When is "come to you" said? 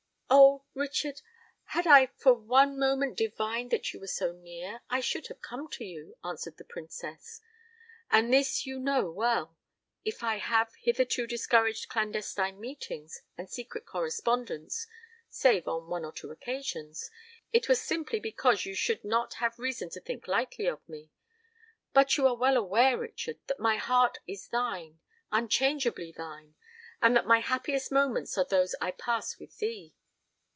5.41-6.15